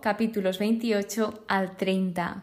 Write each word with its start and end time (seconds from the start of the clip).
Capítulos 0.00 0.58
28 0.58 1.44
al 1.46 1.76
30. 1.76 2.42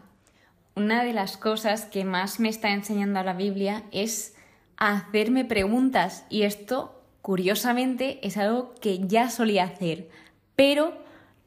Una 0.76 1.02
de 1.02 1.12
las 1.12 1.36
cosas 1.36 1.86
que 1.86 2.04
más 2.04 2.38
me 2.38 2.48
está 2.48 2.70
enseñando 2.70 3.22
la 3.24 3.32
Biblia 3.32 3.82
es 3.90 4.36
hacerme 4.76 5.44
preguntas 5.44 6.24
y 6.30 6.42
esto, 6.42 7.02
curiosamente, 7.20 8.20
es 8.22 8.36
algo 8.36 8.74
que 8.80 9.00
ya 9.00 9.28
solía 9.28 9.64
hacer, 9.64 10.08
pero 10.54 10.96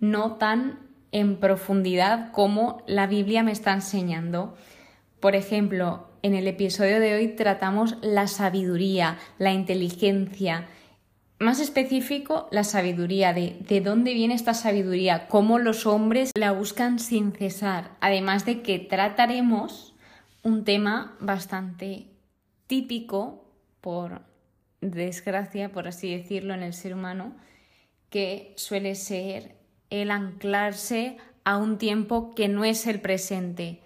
no 0.02 0.34
tan 0.34 0.80
en 1.14 1.38
profundidad 1.38 2.32
como 2.34 2.84
la 2.88 3.08
Biblia 3.08 3.42
me 3.42 3.54
está 3.54 3.72
enseñando. 3.72 4.56
Por 5.22 5.36
ejemplo, 5.36 6.10
en 6.24 6.36
el 6.36 6.46
episodio 6.48 7.00
de 7.00 7.16
hoy 7.16 7.30
tratamos 7.30 7.96
la 8.02 8.28
sabiduría, 8.28 9.18
la 9.38 9.54
inteligencia, 9.54 10.68
más 11.42 11.60
específico, 11.60 12.48
la 12.52 12.64
sabiduría, 12.64 13.34
de, 13.34 13.58
de 13.68 13.82
dónde 13.82 14.14
viene 14.14 14.36
esta 14.36 14.54
sabiduría, 14.54 15.28
cómo 15.28 15.60
los 15.60 15.86
hombres 15.86 16.32
la 16.36 16.52
buscan 16.52 17.00
sin 17.00 17.34
cesar. 17.34 17.92
Además 18.00 18.46
de 18.46 18.62
que 18.62 18.80
trataremos 18.80 19.94
un 20.44 20.64
tema 20.64 21.18
bastante 21.20 22.08
típico, 22.68 23.46
por 23.82 24.22
desgracia, 24.80 25.72
por 25.72 25.88
así 25.88 26.16
decirlo, 26.16 26.54
en 26.54 26.64
el 26.64 26.74
ser 26.74 26.94
humano, 26.94 27.36
que 28.10 28.54
suele 28.56 28.96
ser 28.96 29.56
el 29.90 30.12
anclarse 30.12 31.18
a 31.44 31.58
un 31.58 31.78
tiempo 31.78 32.34
que 32.36 32.48
no 32.48 32.64
es 32.64 32.86
el 32.88 33.02
presente, 33.02 33.82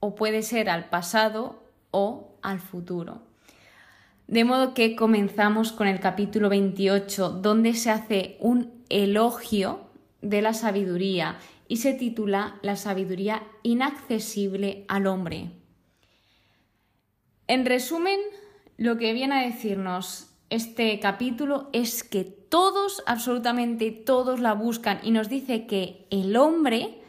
o 0.00 0.14
puede 0.14 0.42
ser 0.42 0.70
al 0.70 0.88
pasado 0.88 1.62
o 1.90 2.36
al 2.42 2.60
futuro. 2.60 3.31
De 4.26 4.44
modo 4.44 4.74
que 4.74 4.96
comenzamos 4.96 5.72
con 5.72 5.86
el 5.86 6.00
capítulo 6.00 6.48
28, 6.48 7.30
donde 7.30 7.74
se 7.74 7.90
hace 7.90 8.36
un 8.40 8.72
elogio 8.88 9.80
de 10.22 10.42
la 10.42 10.54
sabiduría 10.54 11.38
y 11.68 11.78
se 11.78 11.92
titula 11.94 12.58
La 12.62 12.76
sabiduría 12.76 13.42
inaccesible 13.62 14.84
al 14.88 15.06
hombre. 15.06 15.50
En 17.46 17.66
resumen, 17.66 18.20
lo 18.76 18.96
que 18.96 19.12
viene 19.12 19.34
a 19.34 19.46
decirnos 19.46 20.30
este 20.50 21.00
capítulo 21.00 21.70
es 21.72 22.04
que 22.04 22.24
todos, 22.24 23.02
absolutamente 23.06 23.90
todos 23.90 24.40
la 24.40 24.52
buscan 24.52 25.00
y 25.02 25.10
nos 25.10 25.28
dice 25.30 25.66
que 25.66 26.06
el 26.10 26.36
hombre 26.36 27.00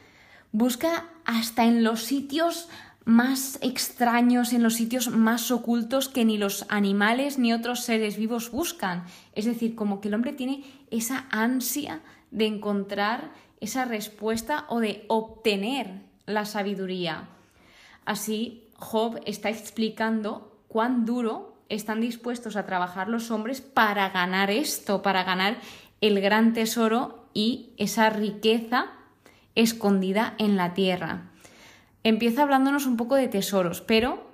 busca 0.53 1.09
hasta 1.25 1.65
en 1.65 1.83
los 1.83 2.01
sitios 2.03 2.69
más 3.05 3.59
extraños, 3.61 4.53
en 4.53 4.63
los 4.63 4.75
sitios 4.75 5.09
más 5.09 5.51
ocultos 5.51 6.09
que 6.09 6.25
ni 6.25 6.37
los 6.37 6.65
animales 6.69 7.37
ni 7.37 7.53
otros 7.53 7.81
seres 7.81 8.17
vivos 8.17 8.51
buscan. 8.51 9.03
Es 9.33 9.45
decir, 9.45 9.75
como 9.75 9.99
que 9.99 10.07
el 10.07 10.13
hombre 10.13 10.33
tiene 10.33 10.63
esa 10.89 11.27
ansia 11.29 12.01
de 12.31 12.45
encontrar 12.45 13.31
esa 13.59 13.85
respuesta 13.85 14.65
o 14.69 14.79
de 14.79 15.05
obtener 15.07 16.01
la 16.25 16.45
sabiduría. 16.45 17.29
Así, 18.05 18.69
Job 18.75 19.21
está 19.25 19.49
explicando 19.49 20.57
cuán 20.67 21.05
duro 21.05 21.57
están 21.69 22.01
dispuestos 22.01 22.55
a 22.55 22.65
trabajar 22.65 23.07
los 23.07 23.31
hombres 23.31 23.61
para 23.61 24.09
ganar 24.09 24.49
esto, 24.51 25.01
para 25.01 25.23
ganar 25.23 25.57
el 26.01 26.19
gran 26.21 26.53
tesoro 26.53 27.27
y 27.33 27.71
esa 27.77 28.09
riqueza 28.09 28.87
escondida 29.55 30.35
en 30.37 30.57
la 30.57 30.73
tierra 30.73 31.32
empieza 32.03 32.43
hablándonos 32.43 32.85
un 32.85 32.97
poco 32.97 33.15
de 33.15 33.27
tesoros, 33.27 33.81
pero 33.81 34.29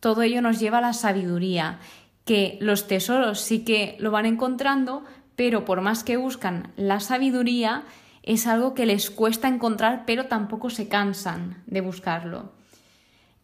todo 0.00 0.22
ello 0.22 0.42
nos 0.42 0.60
lleva 0.60 0.78
a 0.78 0.82
la 0.82 0.92
sabiduría, 0.92 1.80
que 2.24 2.58
los 2.60 2.86
tesoros 2.86 3.40
sí 3.40 3.64
que 3.64 3.96
lo 3.98 4.10
van 4.10 4.26
encontrando, 4.26 5.04
pero 5.34 5.64
por 5.64 5.80
más 5.80 6.04
que 6.04 6.16
buscan 6.16 6.72
la 6.76 7.00
sabiduría, 7.00 7.84
es 8.22 8.46
algo 8.46 8.74
que 8.74 8.86
les 8.86 9.10
cuesta 9.10 9.48
encontrar, 9.48 10.04
pero 10.06 10.26
tampoco 10.26 10.68
se 10.68 10.88
cansan 10.88 11.62
de 11.66 11.80
buscarlo. 11.80 12.52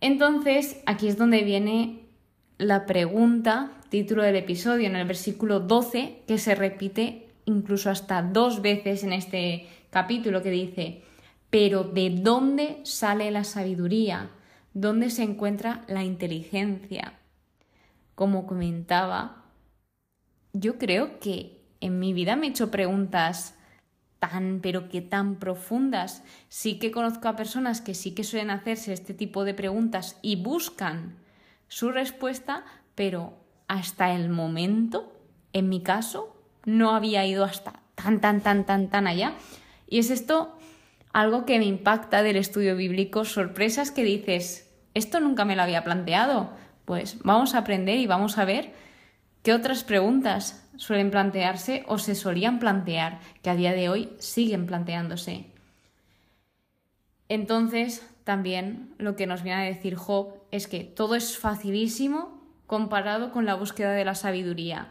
Entonces, 0.01 0.83
aquí 0.85 1.09
es 1.09 1.17
donde 1.17 1.43
viene 1.43 2.01
la 2.59 2.85
pregunta, 2.85 3.71
título 3.89 4.23
del 4.23 4.37
episodio, 4.37 4.87
en 4.87 4.97
el 4.97 5.07
versículo 5.07 5.61
12, 5.61 6.25
que 6.27 6.39
se 6.39 6.55
repite 6.55 7.29
incluso 7.47 7.91
hasta 7.91 8.23
dos 8.23 8.61
veces 8.61 9.05
en 9.05 9.13
este 9.13 9.67
capítulo, 9.91 10.43
que 10.43 10.51
dice, 10.51 11.03
pero 11.55 11.85
¿de 11.85 12.11
dónde 12.11 12.81
sale 12.83 13.31
la 13.31 13.45
sabiduría? 13.45 14.29
¿Dónde 14.73 15.09
se 15.09 15.23
encuentra 15.23 15.85
la 15.87 16.03
inteligencia? 16.03 17.21
Como 18.17 18.45
comentaba, 18.45 19.45
yo 20.53 20.79
creo 20.79 21.21
que 21.21 21.63
en 21.81 22.01
mi 22.01 22.13
vida 22.13 22.35
me 22.35 22.49
he 22.49 22.51
hecho 22.51 22.73
preguntas 22.73 23.55
tan, 24.19 24.59
pero 24.65 24.89
que 24.89 25.01
tan 25.01 25.37
profundas. 25.37 26.25
Sí 26.49 26.81
que 26.81 26.91
conozco 26.91 27.29
a 27.29 27.37
personas 27.37 27.81
que 27.81 27.95
sí 27.95 28.17
que 28.17 28.25
suelen 28.25 28.51
hacerse 28.51 28.93
este 28.93 29.15
tipo 29.15 29.45
de 29.45 29.55
preguntas 29.55 30.19
y 30.23 30.35
buscan 30.35 31.15
su 31.69 31.93
respuesta, 31.93 32.65
pero 32.97 33.33
hasta 33.69 34.13
el 34.13 34.29
momento, 34.29 35.13
en 35.53 35.69
mi 35.69 35.85
caso, 35.85 36.37
no 36.65 36.97
había 36.97 37.25
ido 37.25 37.45
hasta 37.45 37.79
tan, 37.95 38.21
tan, 38.21 38.41
tan, 38.41 38.67
tan, 38.67 38.91
tan 38.91 39.07
allá. 39.07 39.35
Y 39.87 40.01
es 40.01 40.11
esto 40.11 40.59
algo 41.15 41.47
que 41.47 41.59
me 41.61 41.65
impacta 41.65 42.25
del 42.25 42.37
estudio 42.37 42.77
bíblico, 42.77 43.25
sorpresas 43.25 43.93
que 43.93 44.03
dices, 44.03 44.69
esto 44.95 45.21
nunca 45.21 45.45
me 45.45 45.55
lo 45.55 45.63
había 45.63 45.85
planteado. 45.85 46.51
Pues 46.85 47.19
vamos 47.23 47.55
a 47.55 47.59
aprender 47.59 47.99
y 48.01 48.07
vamos 48.07 48.37
a 48.37 48.45
ver 48.45 48.73
qué 49.43 49.55
otras 49.55 49.85
preguntas 49.85 50.69
suelen 50.77 51.13
plantearse 51.13 51.85
o 51.87 51.99
se 51.99 52.17
solían 52.17 52.59
plantear, 52.59 53.21
que 53.43 53.51
a 53.51 53.55
día 53.55 53.73
de 53.73 53.89
hoy 53.89 54.11
siguen 54.19 54.67
planteándose. 54.67 55.47
Entonces, 57.29 58.05
también 58.25 58.93
lo 58.99 59.15
que 59.15 59.29
nos 59.29 59.45
viene 59.45 59.63
a 59.63 59.65
decir 59.65 59.95
Job 59.95 60.35
es 60.51 60.67
que 60.67 60.83
todo 60.83 61.15
es 61.15 61.39
facilísimo 61.39 62.43
comparado 62.67 63.31
con 63.31 63.47
la 63.47 63.55
búsqueda 63.55 63.93
de 63.93 64.05
la 64.05 64.17
sabiduría. 64.17 64.89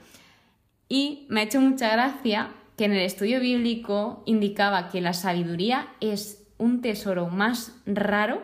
Y 0.88 1.28
me 1.30 1.42
ha 1.42 1.44
hecho 1.44 1.60
mucha 1.60 1.92
gracia 1.92 2.52
que 2.78 2.86
en 2.86 2.94
el 2.94 3.02
estudio 3.02 3.40
bíblico 3.40 4.24
indicaba 4.26 4.90
que 4.90 5.02
la 5.02 5.14
sabiduría 5.14 5.90
es 6.02 6.48
un 6.58 6.82
tesoro 6.82 7.28
más 7.28 7.76
raro 7.86 8.42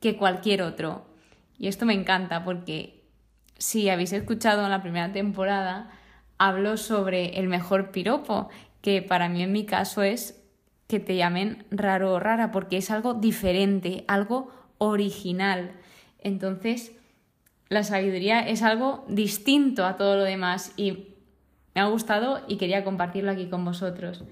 que 0.00 0.16
cualquier 0.16 0.62
otro. 0.62 1.06
Y 1.58 1.68
esto 1.68 1.86
me 1.86 1.94
encanta 1.94 2.44
porque 2.44 3.04
si 3.58 3.88
habéis 3.88 4.12
escuchado 4.12 4.64
en 4.64 4.70
la 4.70 4.82
primera 4.82 5.12
temporada, 5.12 5.90
hablo 6.38 6.76
sobre 6.76 7.38
el 7.38 7.48
mejor 7.48 7.90
piropo, 7.90 8.48
que 8.80 9.02
para 9.02 9.28
mí 9.28 9.42
en 9.42 9.52
mi 9.52 9.66
caso 9.66 10.02
es 10.02 10.42
que 10.86 10.98
te 10.98 11.16
llamen 11.16 11.64
raro 11.70 12.14
o 12.14 12.18
rara, 12.18 12.50
porque 12.50 12.78
es 12.78 12.90
algo 12.90 13.14
diferente, 13.14 14.04
algo 14.08 14.50
original. 14.78 15.72
Entonces, 16.18 16.92
la 17.68 17.84
sabiduría 17.84 18.40
es 18.40 18.62
algo 18.62 19.04
distinto 19.08 19.86
a 19.86 19.96
todo 19.96 20.16
lo 20.16 20.24
demás 20.24 20.72
y 20.76 21.09
ha 21.80 21.86
gustado 21.86 22.42
y 22.48 22.56
quería 22.56 22.84
compartirlo 22.84 23.30
aquí 23.30 23.48
con 23.48 23.64
vosotros. 23.64 24.24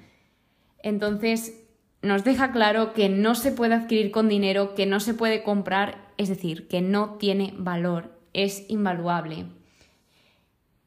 Entonces, 0.83 1.65
nos 2.03 2.25
deja 2.25 2.53
claro 2.53 2.93
que 2.93 3.09
no 3.09 3.35
se 3.35 3.51
puede 3.51 3.75
adquirir 3.75 4.11
con 4.11 4.29
dinero, 4.29 4.75
que 4.75 4.87
no 4.87 5.01
se 5.01 5.15
puede 5.15 5.43
comprar, 5.43 6.13
es 6.17 6.29
decir, 6.29 6.69
que 6.69 6.81
no 6.81 7.15
tiene 7.15 7.55
valor, 7.57 8.19
es 8.33 8.69
invaluable. 8.71 9.47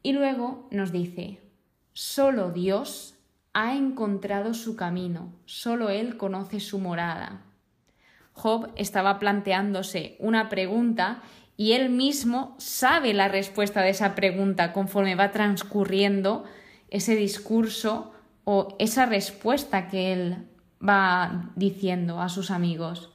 Y 0.04 0.14
luego 0.14 0.68
nos 0.72 0.92
dice, 0.92 1.42
solo 1.94 2.52
Dios 2.52 3.16
ha 3.54 3.76
encontrado 3.76 4.54
su 4.54 4.76
camino, 4.76 5.34
solo 5.46 5.90
Él 5.90 6.16
conoce 6.18 6.60
su 6.60 6.80
morada. 6.80 7.42
Job 8.34 8.72
estaba 8.76 9.20
planteándose 9.20 10.16
una 10.20 10.48
pregunta 10.48 11.22
y 11.62 11.74
él 11.74 11.92
mismo 11.92 12.56
sabe 12.58 13.14
la 13.14 13.28
respuesta 13.28 13.84
de 13.84 13.92
esa 13.92 14.16
pregunta 14.16 14.74
conforme 14.74 15.14
va 15.14 15.30
transcurriendo 15.30 16.44
ese 16.90 17.16
discurso 17.16 18.14
o 18.46 18.76
esa 18.80 19.06
respuesta 19.06 19.88
que 19.88 20.12
él 20.12 20.48
va 20.84 21.52
diciendo 21.56 22.20
a 22.20 22.30
sus 22.30 22.50
amigos. 22.50 23.12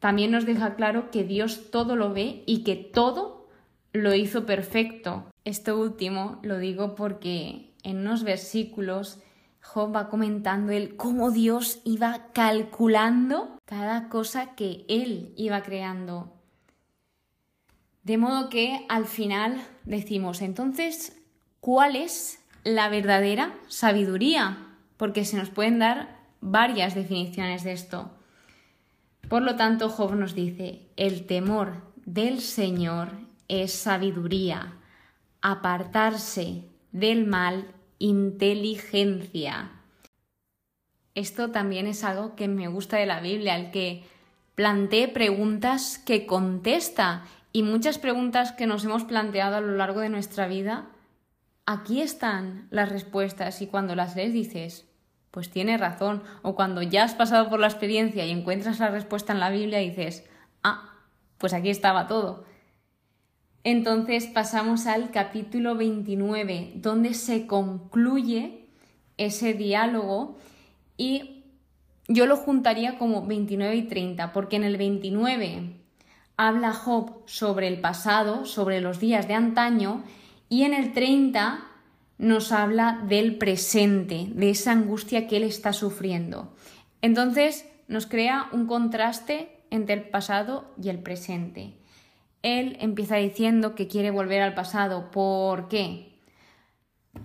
También 0.00 0.32
nos 0.32 0.44
deja 0.44 0.74
claro 0.74 1.12
que 1.12 1.22
Dios 1.22 1.70
todo 1.70 1.94
lo 1.94 2.12
ve 2.12 2.42
y 2.46 2.64
que 2.64 2.74
todo 2.74 3.46
lo 3.92 4.12
hizo 4.12 4.44
perfecto. 4.44 5.26
Esto 5.44 5.78
último 5.78 6.40
lo 6.42 6.58
digo 6.58 6.96
porque 6.96 7.74
en 7.84 7.98
unos 7.98 8.24
versículos 8.24 9.20
Job 9.60 9.94
va 9.94 10.08
comentando 10.08 10.72
el 10.72 10.96
cómo 10.96 11.30
Dios 11.30 11.80
iba 11.84 12.26
calculando 12.32 13.56
cada 13.66 14.08
cosa 14.08 14.56
que 14.56 14.84
él 14.88 15.32
iba 15.36 15.62
creando. 15.62 16.35
De 18.06 18.18
modo 18.18 18.50
que 18.50 18.86
al 18.88 19.04
final 19.04 19.60
decimos, 19.82 20.40
entonces, 20.40 21.20
¿cuál 21.58 21.96
es 21.96 22.38
la 22.62 22.88
verdadera 22.88 23.52
sabiduría? 23.66 24.58
Porque 24.96 25.24
se 25.24 25.36
nos 25.36 25.50
pueden 25.50 25.80
dar 25.80 26.16
varias 26.40 26.94
definiciones 26.94 27.64
de 27.64 27.72
esto. 27.72 28.12
Por 29.28 29.42
lo 29.42 29.56
tanto, 29.56 29.88
Job 29.88 30.14
nos 30.14 30.36
dice, 30.36 30.82
el 30.96 31.26
temor 31.26 31.82
del 32.04 32.42
Señor 32.42 33.10
es 33.48 33.72
sabiduría, 33.72 34.74
apartarse 35.42 36.62
del 36.92 37.26
mal, 37.26 37.66
inteligencia. 37.98 39.72
esto 41.16 41.50
también 41.50 41.88
es 41.88 42.04
algo 42.04 42.36
que 42.36 42.46
me 42.46 42.68
gusta 42.68 42.98
de 42.98 43.06
la 43.06 43.18
Biblia, 43.18 43.56
el 43.56 43.72
que 43.72 44.04
plantee 44.54 45.08
preguntas 45.08 45.98
que 45.98 46.24
contesta 46.24 47.24
y 47.56 47.62
muchas 47.62 47.96
preguntas 47.96 48.52
que 48.52 48.66
nos 48.66 48.84
hemos 48.84 49.04
planteado 49.04 49.56
a 49.56 49.60
lo 49.62 49.76
largo 49.78 50.00
de 50.00 50.10
nuestra 50.10 50.46
vida, 50.46 50.90
aquí 51.64 52.02
están 52.02 52.68
las 52.70 52.90
respuestas 52.90 53.62
y 53.62 53.66
cuando 53.66 53.94
las 53.94 54.14
lees 54.14 54.34
dices, 54.34 54.86
pues 55.30 55.48
tiene 55.48 55.78
razón, 55.78 56.22
o 56.42 56.54
cuando 56.54 56.82
ya 56.82 57.04
has 57.04 57.14
pasado 57.14 57.48
por 57.48 57.58
la 57.58 57.68
experiencia 57.68 58.26
y 58.26 58.30
encuentras 58.30 58.78
la 58.78 58.90
respuesta 58.90 59.32
en 59.32 59.40
la 59.40 59.48
Biblia 59.48 59.78
dices, 59.78 60.28
ah, 60.62 60.98
pues 61.38 61.54
aquí 61.54 61.70
estaba 61.70 62.06
todo. 62.06 62.44
Entonces 63.64 64.26
pasamos 64.26 64.86
al 64.86 65.10
capítulo 65.10 65.76
29, 65.76 66.72
donde 66.74 67.14
se 67.14 67.46
concluye 67.46 68.68
ese 69.16 69.54
diálogo 69.54 70.36
y 70.98 71.44
yo 72.06 72.26
lo 72.26 72.36
juntaría 72.36 72.98
como 72.98 73.26
29 73.26 73.76
y 73.76 73.82
30, 73.84 74.34
porque 74.34 74.56
en 74.56 74.64
el 74.64 74.76
29 74.76 75.85
habla 76.36 76.72
Job 76.72 77.22
sobre 77.26 77.68
el 77.68 77.80
pasado, 77.80 78.44
sobre 78.44 78.80
los 78.80 79.00
días 79.00 79.28
de 79.28 79.34
antaño, 79.34 80.02
y 80.48 80.62
en 80.62 80.74
el 80.74 80.92
30 80.92 81.66
nos 82.18 82.52
habla 82.52 83.02
del 83.08 83.36
presente, 83.36 84.28
de 84.30 84.50
esa 84.50 84.72
angustia 84.72 85.26
que 85.26 85.36
él 85.38 85.44
está 85.44 85.72
sufriendo. 85.72 86.54
Entonces 87.02 87.66
nos 87.88 88.06
crea 88.06 88.48
un 88.52 88.66
contraste 88.66 89.64
entre 89.70 89.94
el 89.94 90.08
pasado 90.08 90.74
y 90.82 90.88
el 90.88 90.98
presente 90.98 91.76
él 92.46 92.76
empieza 92.80 93.16
diciendo 93.16 93.74
que 93.74 93.88
quiere 93.88 94.12
volver 94.12 94.40
al 94.40 94.54
pasado. 94.54 95.10
¿Por 95.10 95.66
qué? 95.66 96.20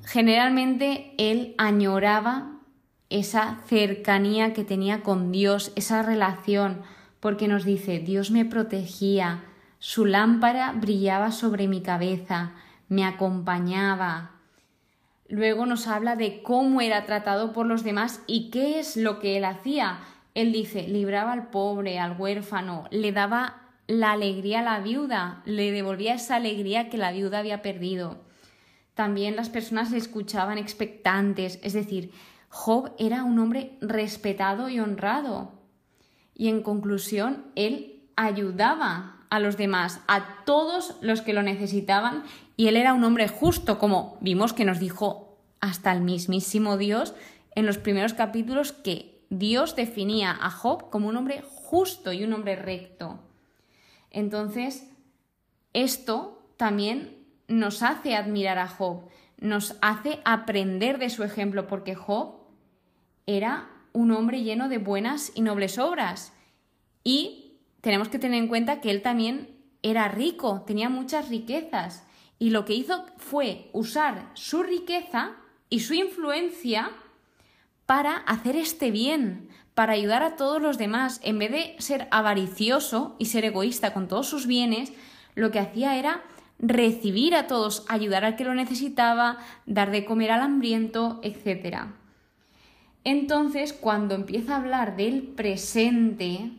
Generalmente 0.03 1.13
él 1.19 1.53
añoraba 1.59 2.59
esa 3.09 3.59
cercanía 3.67 4.53
que 4.53 4.63
tenía 4.63 5.03
con 5.03 5.31
Dios, 5.31 5.73
esa 5.75 6.01
relación, 6.01 6.81
porque 7.21 7.47
nos 7.47 7.63
dice, 7.63 7.99
Dios 7.99 8.31
me 8.31 8.43
protegía, 8.43 9.45
su 9.79 10.05
lámpara 10.05 10.73
brillaba 10.73 11.31
sobre 11.31 11.69
mi 11.69 11.81
cabeza, 11.81 12.51
me 12.89 13.05
acompañaba. 13.05 14.31
Luego 15.29 15.65
nos 15.65 15.87
habla 15.87 16.17
de 16.17 16.43
cómo 16.43 16.81
era 16.81 17.05
tratado 17.05 17.53
por 17.53 17.65
los 17.65 17.83
demás 17.83 18.21
y 18.27 18.49
qué 18.49 18.79
es 18.79 18.97
lo 18.97 19.19
que 19.19 19.37
él 19.37 19.45
hacía. 19.45 19.99
Él 20.33 20.51
dice, 20.51 20.87
libraba 20.87 21.31
al 21.31 21.47
pobre, 21.47 21.99
al 21.99 22.19
huérfano, 22.19 22.85
le 22.91 23.11
daba 23.13 23.69
la 23.87 24.11
alegría 24.11 24.59
a 24.59 24.63
la 24.63 24.79
viuda, 24.79 25.41
le 25.45 25.71
devolvía 25.71 26.15
esa 26.15 26.35
alegría 26.35 26.89
que 26.89 26.97
la 26.97 27.11
viuda 27.11 27.39
había 27.39 27.61
perdido. 27.61 28.23
También 28.93 29.35
las 29.35 29.49
personas 29.49 29.91
le 29.91 29.97
escuchaban 29.97 30.57
expectantes, 30.57 31.59
es 31.63 31.73
decir, 31.73 32.11
Job 32.49 32.93
era 32.97 33.23
un 33.23 33.39
hombre 33.39 33.77
respetado 33.79 34.69
y 34.69 34.79
honrado. 34.79 35.60
Y 36.33 36.49
en 36.49 36.63
conclusión, 36.63 37.45
él 37.55 38.03
ayudaba 38.15 39.17
a 39.29 39.39
los 39.39 39.57
demás, 39.57 40.01
a 40.07 40.43
todos 40.45 40.95
los 41.01 41.21
que 41.21 41.33
lo 41.33 41.41
necesitaban, 41.41 42.23
y 42.57 42.67
él 42.67 42.77
era 42.77 42.93
un 42.93 43.03
hombre 43.03 43.27
justo, 43.27 43.79
como 43.79 44.17
vimos 44.21 44.53
que 44.53 44.65
nos 44.65 44.79
dijo 44.79 45.37
hasta 45.61 45.91
el 45.91 46.01
mismísimo 46.01 46.77
Dios 46.77 47.13
en 47.55 47.65
los 47.65 47.77
primeros 47.77 48.13
capítulos 48.13 48.73
que 48.73 49.23
Dios 49.29 49.75
definía 49.75 50.37
a 50.39 50.49
Job 50.49 50.89
como 50.89 51.07
un 51.07 51.15
hombre 51.15 51.43
justo 51.47 52.11
y 52.11 52.23
un 52.23 52.33
hombre 52.33 52.57
recto. 52.57 53.19
Entonces, 54.09 54.89
esto 55.73 56.43
también 56.57 57.25
nos 57.47 57.81
hace 57.81 58.15
admirar 58.15 58.59
a 58.59 58.67
Job, 58.67 59.07
nos 59.37 59.77
hace 59.81 60.19
aprender 60.25 60.97
de 60.97 61.09
su 61.09 61.23
ejemplo, 61.23 61.67
porque 61.67 61.95
Job 61.95 62.35
era 63.25 63.70
un 63.93 64.11
hombre 64.11 64.43
lleno 64.43 64.69
de 64.69 64.77
buenas 64.77 65.31
y 65.35 65.41
nobles 65.41 65.77
obras. 65.77 66.33
Y 67.03 67.57
tenemos 67.81 68.09
que 68.09 68.19
tener 68.19 68.41
en 68.41 68.47
cuenta 68.47 68.81
que 68.81 68.91
él 68.91 69.01
también 69.01 69.49
era 69.81 70.07
rico, 70.07 70.63
tenía 70.65 70.89
muchas 70.89 71.29
riquezas. 71.29 72.05
Y 72.39 72.49
lo 72.49 72.65
que 72.65 72.73
hizo 72.73 73.05
fue 73.17 73.69
usar 73.73 74.31
su 74.33 74.63
riqueza 74.63 75.33
y 75.69 75.81
su 75.81 75.93
influencia 75.93 76.91
para 77.85 78.17
hacer 78.17 78.55
este 78.55 78.91
bien, 78.91 79.49
para 79.73 79.93
ayudar 79.93 80.23
a 80.23 80.35
todos 80.35 80.61
los 80.61 80.77
demás. 80.77 81.19
En 81.23 81.39
vez 81.39 81.51
de 81.51 81.75
ser 81.79 82.07
avaricioso 82.11 83.15
y 83.19 83.25
ser 83.25 83.45
egoísta 83.45 83.93
con 83.93 84.07
todos 84.07 84.27
sus 84.27 84.47
bienes, 84.47 84.91
lo 85.35 85.51
que 85.51 85.59
hacía 85.59 85.97
era 85.97 86.23
recibir 86.59 87.35
a 87.35 87.47
todos, 87.47 87.85
ayudar 87.89 88.23
al 88.23 88.35
que 88.35 88.43
lo 88.43 88.53
necesitaba, 88.53 89.37
dar 89.65 89.91
de 89.91 90.05
comer 90.05 90.31
al 90.31 90.41
hambriento, 90.41 91.19
etc. 91.23 91.87
Entonces, 93.03 93.73
cuando 93.73 94.15
empieza 94.15 94.53
a 94.53 94.57
hablar 94.59 94.95
del 94.95 95.23
presente, 95.23 96.51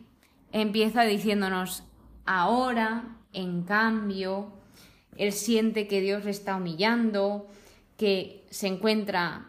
empieza 0.51 1.03
diciéndonos, 1.03 1.83
ahora, 2.25 3.17
en 3.31 3.63
cambio, 3.63 4.53
él 5.17 5.31
siente 5.31 5.87
que 5.87 6.01
Dios 6.01 6.25
le 6.25 6.31
está 6.31 6.55
humillando, 6.55 7.47
que 7.97 8.45
se 8.49 8.67
encuentra 8.67 9.47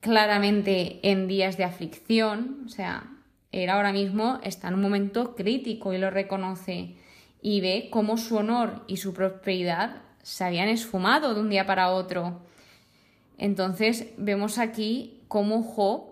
claramente 0.00 1.00
en 1.02 1.28
días 1.28 1.56
de 1.56 1.64
aflicción, 1.64 2.64
o 2.66 2.68
sea, 2.68 3.10
él 3.50 3.70
ahora 3.70 3.92
mismo 3.92 4.38
está 4.42 4.68
en 4.68 4.74
un 4.74 4.82
momento 4.82 5.34
crítico 5.34 5.92
y 5.92 5.98
lo 5.98 6.10
reconoce 6.10 6.96
y 7.40 7.60
ve 7.60 7.88
cómo 7.90 8.18
su 8.18 8.36
honor 8.36 8.84
y 8.86 8.98
su 8.98 9.14
prosperidad 9.14 10.02
se 10.22 10.44
habían 10.44 10.68
esfumado 10.68 11.34
de 11.34 11.40
un 11.40 11.48
día 11.48 11.66
para 11.66 11.90
otro. 11.90 12.42
Entonces 13.38 14.08
vemos 14.18 14.58
aquí 14.58 15.22
cómo 15.28 15.62
Job 15.62 16.07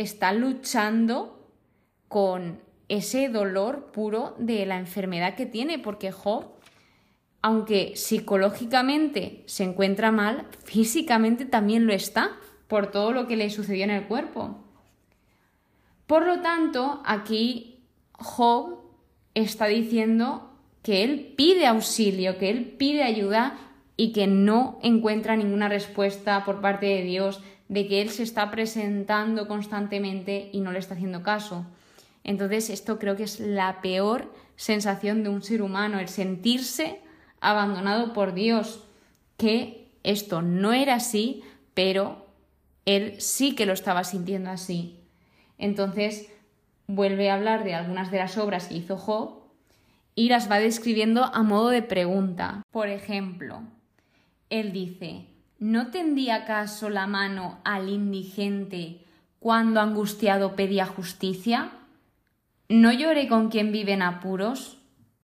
está 0.00 0.32
luchando 0.32 1.46
con 2.08 2.60
ese 2.88 3.28
dolor 3.28 3.92
puro 3.92 4.34
de 4.38 4.66
la 4.66 4.78
enfermedad 4.78 5.36
que 5.36 5.46
tiene, 5.46 5.78
porque 5.78 6.10
Job, 6.10 6.46
aunque 7.42 7.92
psicológicamente 7.96 9.44
se 9.46 9.64
encuentra 9.64 10.10
mal, 10.10 10.46
físicamente 10.64 11.44
también 11.44 11.86
lo 11.86 11.92
está 11.92 12.36
por 12.66 12.90
todo 12.90 13.12
lo 13.12 13.26
que 13.26 13.36
le 13.36 13.50
sucedió 13.50 13.84
en 13.84 13.90
el 13.90 14.08
cuerpo. 14.08 14.58
Por 16.06 16.26
lo 16.26 16.40
tanto, 16.40 17.02
aquí 17.04 17.84
Job 18.14 18.80
está 19.34 19.66
diciendo 19.66 20.50
que 20.82 21.04
él 21.04 21.34
pide 21.36 21.66
auxilio, 21.66 22.38
que 22.38 22.50
él 22.50 22.74
pide 22.78 23.02
ayuda 23.02 23.58
y 23.96 24.12
que 24.12 24.26
no 24.26 24.78
encuentra 24.82 25.36
ninguna 25.36 25.68
respuesta 25.68 26.44
por 26.44 26.60
parte 26.60 26.86
de 26.86 27.02
Dios, 27.02 27.42
de 27.70 27.86
que 27.86 28.02
él 28.02 28.10
se 28.10 28.24
está 28.24 28.50
presentando 28.50 29.46
constantemente 29.46 30.50
y 30.52 30.60
no 30.60 30.72
le 30.72 30.80
está 30.80 30.94
haciendo 30.94 31.22
caso. 31.22 31.64
Entonces, 32.24 32.68
esto 32.68 32.98
creo 32.98 33.14
que 33.14 33.22
es 33.22 33.38
la 33.38 33.80
peor 33.80 34.34
sensación 34.56 35.22
de 35.22 35.28
un 35.28 35.40
ser 35.40 35.62
humano, 35.62 36.00
el 36.00 36.08
sentirse 36.08 37.00
abandonado 37.40 38.12
por 38.12 38.34
Dios, 38.34 38.82
que 39.36 39.86
esto 40.02 40.42
no 40.42 40.72
era 40.72 40.96
así, 40.96 41.44
pero 41.72 42.26
él 42.86 43.14
sí 43.20 43.54
que 43.54 43.66
lo 43.66 43.72
estaba 43.72 44.02
sintiendo 44.02 44.50
así. 44.50 44.98
Entonces 45.56 46.28
vuelve 46.88 47.30
a 47.30 47.34
hablar 47.34 47.62
de 47.62 47.74
algunas 47.74 48.10
de 48.10 48.18
las 48.18 48.36
obras 48.36 48.66
que 48.66 48.74
hizo 48.74 48.96
Job 48.96 49.44
y 50.16 50.28
las 50.28 50.50
va 50.50 50.58
describiendo 50.58 51.24
a 51.24 51.44
modo 51.44 51.68
de 51.68 51.82
pregunta. 51.82 52.62
Por 52.72 52.88
ejemplo, 52.88 53.62
él 54.50 54.72
dice, 54.72 55.29
¿no 55.60 55.90
tendía 55.90 56.36
acaso 56.36 56.88
la 56.88 57.06
mano 57.06 57.60
al 57.64 57.90
indigente 57.90 59.04
cuando 59.38 59.80
angustiado 59.80 60.56
pedía 60.56 60.86
justicia? 60.86 61.70
¿No 62.68 62.92
lloré 62.92 63.28
con 63.28 63.50
quien 63.50 63.70
vive 63.70 63.92
en 63.92 64.02
apuros? 64.02 64.78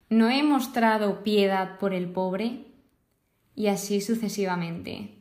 ¿No 0.10 0.30
he 0.30 0.44
mostrado 0.44 1.24
piedad 1.24 1.78
por 1.78 1.94
el 1.94 2.10
pobre? 2.10 2.66
Y 3.56 3.68
así 3.68 4.02
sucesivamente. 4.02 5.16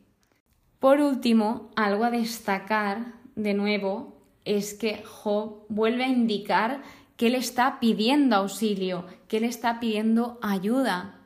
Por 0.79 1.01
último, 1.01 1.71
algo 1.77 2.05
a 2.05 2.11
destacar 2.11 3.13
de 3.37 3.55
nuevo 3.55 4.23
es 4.45 4.75
que 4.75 5.05
Job 5.05 5.67
vuelve 5.69 6.05
a 6.05 6.09
indicar 6.09 6.83
que 7.17 7.27
él 7.27 7.35
está 7.35 7.79
pidiendo 7.81 8.37
auxilio, 8.37 9.07
que 9.29 9.37
él 9.37 9.45
está 9.45 9.79
pidiendo 9.79 10.39
ayuda. 10.43 11.21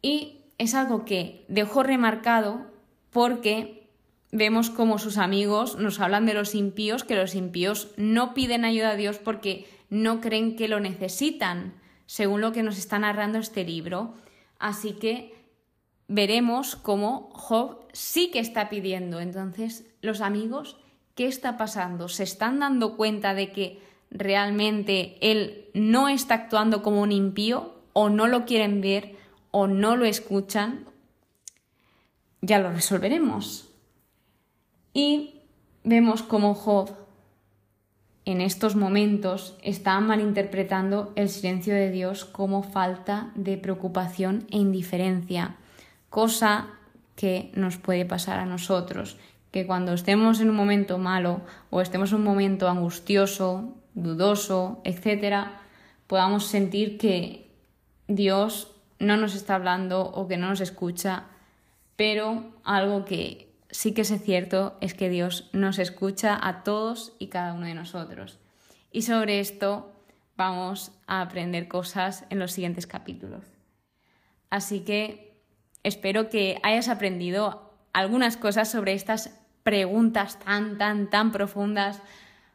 Y 0.00 0.43
es 0.58 0.74
algo 0.74 1.04
que 1.04 1.44
dejo 1.48 1.82
remarcado 1.82 2.66
porque 3.10 3.88
vemos 4.32 4.70
como 4.70 4.98
sus 4.98 5.18
amigos 5.18 5.78
nos 5.78 6.00
hablan 6.00 6.26
de 6.26 6.34
los 6.34 6.54
impíos, 6.54 7.04
que 7.04 7.16
los 7.16 7.34
impíos 7.34 7.88
no 7.96 8.34
piden 8.34 8.64
ayuda 8.64 8.90
a 8.90 8.96
Dios 8.96 9.18
porque 9.18 9.66
no 9.90 10.20
creen 10.20 10.56
que 10.56 10.66
lo 10.66 10.80
necesitan, 10.80 11.74
según 12.06 12.40
lo 12.40 12.52
que 12.52 12.64
nos 12.64 12.76
está 12.76 12.98
narrando 12.98 13.38
este 13.38 13.64
libro. 13.64 14.14
Así 14.58 14.94
que 14.94 15.34
veremos 16.08 16.74
cómo 16.74 17.30
Job 17.32 17.86
sí 17.92 18.30
que 18.32 18.40
está 18.40 18.68
pidiendo. 18.68 19.20
Entonces, 19.20 19.86
los 20.02 20.20
amigos, 20.20 20.76
¿qué 21.14 21.26
está 21.26 21.56
pasando? 21.56 22.08
¿Se 22.08 22.24
están 22.24 22.58
dando 22.58 22.96
cuenta 22.96 23.34
de 23.34 23.52
que 23.52 23.80
realmente 24.10 25.16
él 25.20 25.66
no 25.74 26.08
está 26.08 26.34
actuando 26.34 26.82
como 26.82 27.02
un 27.02 27.12
impío 27.12 27.74
o 27.92 28.08
no 28.08 28.26
lo 28.26 28.44
quieren 28.44 28.80
ver 28.80 29.13
o 29.56 29.68
no 29.68 29.94
lo 29.94 30.04
escuchan? 30.04 30.84
Ya 32.40 32.58
lo 32.58 32.72
resolveremos. 32.72 33.70
Y 34.92 35.42
vemos 35.84 36.24
cómo 36.24 36.54
Job 36.54 36.90
en 38.24 38.40
estos 38.40 38.74
momentos 38.74 39.56
están 39.62 40.08
malinterpretando 40.08 41.12
el 41.14 41.28
silencio 41.28 41.72
de 41.72 41.92
Dios 41.92 42.24
como 42.24 42.64
falta 42.64 43.30
de 43.36 43.56
preocupación 43.56 44.44
e 44.50 44.58
indiferencia, 44.58 45.54
cosa 46.10 46.70
que 47.14 47.52
nos 47.54 47.76
puede 47.76 48.04
pasar 48.04 48.40
a 48.40 48.46
nosotros, 48.46 49.18
que 49.52 49.68
cuando 49.68 49.92
estemos 49.92 50.40
en 50.40 50.50
un 50.50 50.56
momento 50.56 50.98
malo 50.98 51.42
o 51.70 51.80
estemos 51.80 52.10
en 52.10 52.18
un 52.18 52.24
momento 52.24 52.68
angustioso, 52.68 53.72
dudoso, 53.94 54.80
etc., 54.82 55.46
podamos 56.08 56.46
sentir 56.46 56.98
que 56.98 57.52
Dios 58.08 58.73
no 58.98 59.16
nos 59.16 59.34
está 59.34 59.56
hablando 59.56 60.02
o 60.02 60.28
que 60.28 60.36
no 60.36 60.48
nos 60.48 60.60
escucha, 60.60 61.24
pero 61.96 62.54
algo 62.64 63.04
que 63.04 63.54
sí 63.70 63.92
que 63.92 64.02
es 64.02 64.22
cierto 64.22 64.76
es 64.80 64.94
que 64.94 65.08
Dios 65.08 65.50
nos 65.52 65.78
escucha 65.78 66.38
a 66.40 66.62
todos 66.62 67.14
y 67.18 67.28
cada 67.28 67.54
uno 67.54 67.66
de 67.66 67.74
nosotros. 67.74 68.38
Y 68.92 69.02
sobre 69.02 69.40
esto 69.40 69.92
vamos 70.36 70.92
a 71.06 71.20
aprender 71.20 71.68
cosas 71.68 72.24
en 72.30 72.38
los 72.38 72.52
siguientes 72.52 72.86
capítulos. 72.86 73.44
Así 74.50 74.80
que 74.80 75.42
espero 75.82 76.28
que 76.28 76.60
hayas 76.62 76.88
aprendido 76.88 77.74
algunas 77.92 78.36
cosas 78.36 78.70
sobre 78.70 78.94
estas 78.94 79.40
preguntas 79.64 80.38
tan, 80.38 80.78
tan, 80.78 81.10
tan 81.10 81.32
profundas 81.32 82.00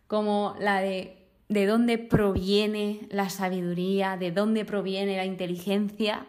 como 0.07 0.55
la 0.59 0.79
de 0.79 1.18
de 1.49 1.65
dónde 1.65 1.97
proviene 1.97 3.07
la 3.09 3.29
sabiduría, 3.29 4.17
de 4.17 4.31
dónde 4.31 4.65
proviene 4.65 5.17
la 5.17 5.25
inteligencia, 5.25 6.25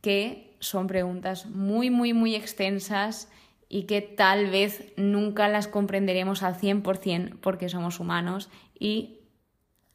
que 0.00 0.56
son 0.60 0.86
preguntas 0.86 1.46
muy, 1.46 1.90
muy, 1.90 2.14
muy 2.14 2.34
extensas 2.34 3.28
y 3.68 3.82
que 3.82 4.00
tal 4.00 4.50
vez 4.50 4.92
nunca 4.96 5.48
las 5.48 5.66
comprenderemos 5.66 6.42
al 6.42 6.56
100% 6.56 7.38
porque 7.40 7.68
somos 7.68 7.98
humanos 7.98 8.48
y 8.78 9.18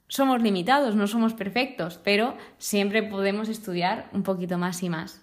somos 0.10 0.42
limitados, 0.42 0.96
no 0.96 1.08
somos 1.08 1.34
perfectos, 1.34 2.00
pero 2.04 2.36
siempre 2.58 3.04
podemos 3.04 3.48
estudiar 3.48 4.10
un 4.12 4.24
poquito 4.24 4.58
más 4.58 4.84
y 4.84 4.90
más. 4.90 5.22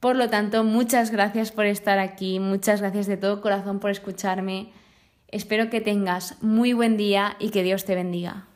Por 0.00 0.16
lo 0.16 0.28
tanto, 0.28 0.64
muchas 0.64 1.10
gracias 1.10 1.50
por 1.50 1.64
estar 1.64 1.98
aquí, 1.98 2.40
muchas 2.40 2.80
gracias 2.80 3.06
de 3.06 3.16
todo 3.16 3.40
corazón 3.40 3.78
por 3.80 3.90
escucharme. 3.90 4.72
Espero 5.30 5.68
que 5.68 5.80
tengas 5.80 6.42
muy 6.42 6.72
buen 6.72 6.96
día 6.96 7.36
y 7.38 7.50
que 7.50 7.62
Dios 7.62 7.84
te 7.84 7.94
bendiga. 7.94 8.47